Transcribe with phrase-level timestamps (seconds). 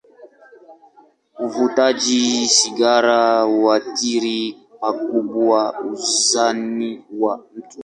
[1.45, 2.23] Uvutaji
[2.55, 5.59] sigara huathiri pakubwa
[5.93, 7.79] uzani wa mtu.